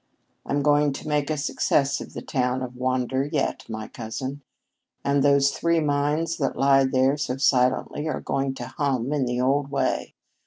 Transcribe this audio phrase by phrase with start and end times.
[0.47, 4.41] I'm going to make a success of the town of Wander yet, my cousin,
[5.05, 9.39] and those three mines that lie there so silently are going to hum in the
[9.39, 10.15] old way.